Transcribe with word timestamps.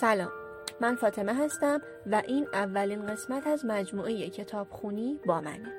سلام. 0.00 0.32
من 0.80 0.96
فاطمه 0.96 1.34
هستم 1.34 1.80
و 2.06 2.22
این 2.26 2.46
اولین 2.52 3.06
قسمت 3.06 3.46
از 3.46 3.64
مجموعه 3.64 4.30
کتابخونی 4.30 5.20
با 5.26 5.40
منه. 5.40 5.72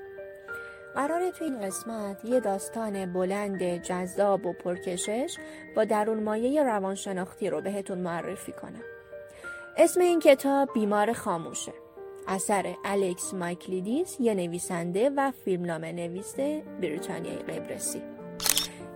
قراره 0.95 1.31
تو 1.31 1.43
این 1.43 1.61
قسمت 1.61 2.25
یه 2.25 2.39
داستان 2.39 3.13
بلند 3.13 3.63
جذاب 3.63 4.45
و 4.45 4.53
پرکشش 4.53 5.37
با 5.75 5.83
درون 5.83 6.23
مایه 6.23 6.63
روانشناختی 6.63 7.49
رو 7.49 7.61
بهتون 7.61 7.97
معرفی 7.97 8.51
کنم. 8.51 8.83
اسم 9.77 10.01
این 10.01 10.19
کتاب 10.19 10.69
بیمار 10.73 11.13
خاموشه. 11.13 11.73
اثر 12.27 12.75
الکس 12.85 13.33
مایکلیدیس 13.33 14.17
یه 14.19 14.33
نویسنده 14.33 15.11
و 15.15 15.31
فیلمنامه 15.31 15.91
نویسه 15.91 16.63
بریتانیایی 16.81 17.37
قبرسی. 17.37 18.14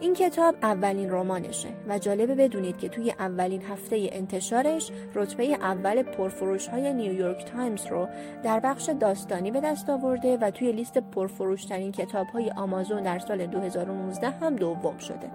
این 0.01 0.13
کتاب 0.13 0.55
اولین 0.61 1.09
رمانشه 1.11 1.69
و 1.87 1.99
جالبه 1.99 2.35
بدونید 2.35 2.77
که 2.77 2.89
توی 2.89 3.11
اولین 3.11 3.61
هفته 3.61 4.09
انتشارش 4.11 4.91
رتبه 5.15 5.43
اول 5.43 6.03
پرفروش 6.03 6.67
های 6.67 6.93
نیویورک 6.93 7.45
تایمز 7.45 7.87
رو 7.87 8.07
در 8.43 8.59
بخش 8.59 8.89
داستانی 8.99 9.51
به 9.51 9.61
دست 9.61 9.89
آورده 9.89 10.37
و 10.37 10.51
توی 10.51 10.71
لیست 10.71 10.97
پرفروش 10.97 11.65
ترین 11.65 11.91
کتاب 11.91 12.27
های 12.27 12.51
آمازون 12.51 13.03
در 13.03 13.19
سال 13.19 13.45
2019 13.45 14.29
هم 14.29 14.55
دوم 14.55 14.97
شده. 14.97 15.31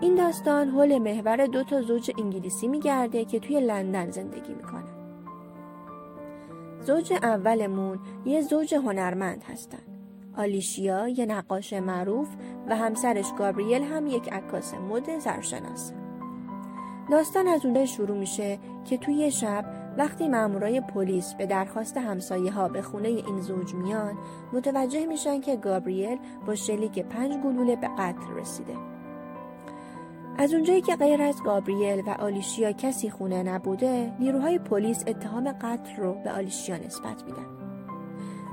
این 0.00 0.14
داستان 0.14 0.68
حول 0.68 0.98
محور 0.98 1.46
دو 1.46 1.64
تا 1.64 1.82
زوج 1.82 2.10
انگلیسی 2.18 2.68
میگرده 2.68 3.24
که 3.24 3.40
توی 3.40 3.60
لندن 3.60 4.10
زندگی 4.10 4.54
می‌کنن. 4.54 4.84
زوج 6.80 7.12
اولمون 7.12 7.98
یه 8.24 8.40
زوج 8.40 8.74
هنرمند 8.74 9.44
هستن. 9.44 9.91
آلیشیا 10.36 11.08
یه 11.08 11.26
نقاش 11.26 11.72
معروف 11.72 12.28
و 12.68 12.76
همسرش 12.76 13.32
گابریل 13.38 13.82
هم 13.82 14.06
یک 14.06 14.32
عکاس 14.32 14.74
مد 14.74 15.18
سرشناسه. 15.18 15.94
داستان 17.10 17.48
از 17.48 17.64
اونجا 17.64 17.86
شروع 17.86 18.18
میشه 18.18 18.58
که 18.84 18.96
توی 18.96 19.30
شب 19.30 19.64
وقتی 19.98 20.28
مامورای 20.28 20.80
پلیس 20.80 21.34
به 21.34 21.46
درخواست 21.46 21.96
همسایه 21.96 22.52
ها 22.52 22.68
به 22.68 22.82
خونه 22.82 23.08
این 23.08 23.40
زوج 23.40 23.74
میان 23.74 24.18
متوجه 24.52 25.06
میشن 25.06 25.40
که 25.40 25.56
گابریل 25.56 26.18
با 26.46 26.54
شلیک 26.54 26.98
پنج 26.98 27.32
گلوله 27.32 27.76
به 27.76 27.88
قتل 27.98 28.34
رسیده. 28.36 28.76
از 30.38 30.54
اونجایی 30.54 30.80
که 30.80 30.96
غیر 30.96 31.22
از 31.22 31.42
گابریل 31.42 32.00
و 32.06 32.10
آلیشیا 32.10 32.72
کسی 32.72 33.10
خونه 33.10 33.42
نبوده 33.42 34.12
نیروهای 34.20 34.58
پلیس 34.58 35.04
اتهام 35.06 35.52
قتل 35.52 35.96
رو 35.96 36.14
به 36.24 36.32
آلیشیا 36.32 36.76
نسبت 36.76 37.24
میدن. 37.24 37.61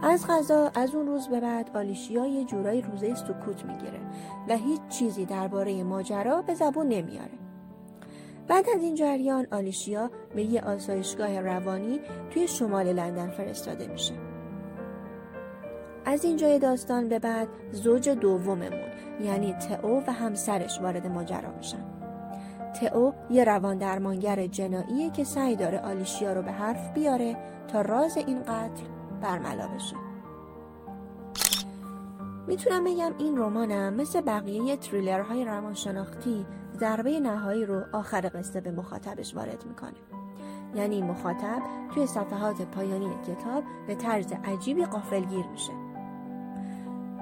از 0.03 0.27
غذا 0.27 0.71
از 0.75 0.95
اون 0.95 1.07
روز 1.07 1.27
به 1.27 1.39
بعد 1.39 1.77
آلیشیا 1.77 2.25
یه 2.25 2.43
جورایی 2.43 2.81
روزه 2.81 3.15
سکوت 3.15 3.65
می‌گیره 3.65 3.99
و 4.49 4.57
هیچ 4.57 4.81
چیزی 4.89 5.25
درباره 5.25 5.83
ماجرا 5.83 6.41
به 6.41 6.53
زبون 6.53 6.87
نمیاره. 6.87 7.31
بعد 8.47 8.65
از 8.75 8.81
این 8.81 8.95
جریان 8.95 9.47
آلیشیا 9.51 10.11
به 10.35 10.43
یه 10.43 10.61
آسایشگاه 10.61 11.41
روانی 11.41 11.99
توی 12.29 12.47
شمال 12.47 12.93
لندن 12.93 13.29
فرستاده 13.29 13.87
میشه. 13.87 14.13
از 16.05 16.25
اینجای 16.25 16.59
داستان 16.59 17.07
به 17.07 17.19
بعد 17.19 17.47
زوج 17.71 18.09
دوممون 18.09 18.71
یعنی 19.21 19.53
تئو 19.53 20.01
و 20.07 20.11
همسرش 20.11 20.81
وارد 20.81 21.07
ماجرا 21.07 21.51
میشن. 21.57 21.85
تئو 22.81 23.11
یه 23.29 23.43
روان 23.43 23.77
درمانگر 23.77 24.47
جناییه 24.47 25.09
که 25.09 25.23
سعی 25.23 25.55
داره 25.55 25.79
آلیشیا 25.79 26.33
رو 26.33 26.41
به 26.41 26.51
حرف 26.51 26.93
بیاره 26.93 27.37
تا 27.67 27.81
راز 27.81 28.17
این 28.17 28.43
قتل 28.43 28.98
برملا 29.21 29.67
بشه. 29.67 29.95
می‌تونم 32.47 32.83
بگم 32.83 33.11
این 33.17 33.37
رمانم 33.37 33.93
مثل 33.93 34.21
بقیه 34.21 34.77
تریلرهای 34.77 35.45
روانشناختی 35.45 36.45
ضربه 36.79 37.19
نهایی 37.19 37.65
رو 37.65 37.81
آخر 37.93 38.31
قصه 38.33 38.61
به 38.61 38.71
مخاطبش 38.71 39.35
وارد 39.35 39.65
می‌کنه. 39.65 39.99
یعنی 40.75 41.01
مخاطب 41.01 41.61
توی 41.93 42.07
صفحات 42.07 42.61
پایانی 42.61 43.09
کتاب 43.27 43.63
به 43.87 43.95
طرز 43.95 44.33
عجیبی 44.45 44.85
قافلگیر 44.85 45.45
میشه. 45.47 45.73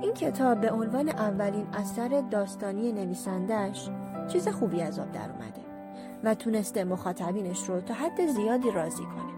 این 0.02 0.14
کتاب 0.14 0.62
به 0.62 0.72
عنوان 0.72 1.10
اولین 1.10 1.68
اثر 1.74 2.24
داستانی 2.32 2.92
نویسندش 2.92 3.90
چیز 4.28 4.48
خوبی 4.48 4.82
از 4.82 5.00
آب 5.00 5.12
در 5.12 5.32
اومده 5.32 5.62
و 6.24 6.36
تونسته 6.36 6.84
مخاطبینش 6.84 7.70
رو 7.70 7.82
تا 7.82 7.94
حد 7.94 8.28
زیادی 8.28 8.72
راضی 8.72 9.04
کنه. 9.04 9.37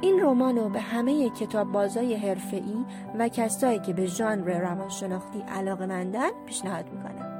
این 0.00 0.20
رمان 0.20 0.72
به 0.72 0.80
همه 0.80 1.30
کتاب 1.30 1.72
بازای 1.72 2.14
حرفه‌ای 2.14 2.84
و 3.18 3.28
کسایی 3.28 3.78
که 3.78 3.92
به 3.92 4.06
ژانر 4.06 4.58
روانشناختی 4.58 5.42
علاقه 5.48 5.86
مندن 5.86 6.30
پیشنهاد 6.46 6.84
می‌کنم. 6.92 7.34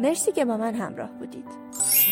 مرسی 0.00 0.32
که 0.32 0.44
با 0.44 0.56
من 0.56 0.74
همراه 0.74 1.10
بودید. 1.10 1.48